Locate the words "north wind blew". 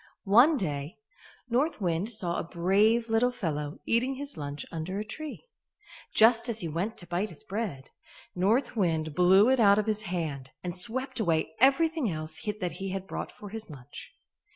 8.33-9.47